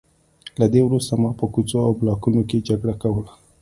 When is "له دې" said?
0.59-0.81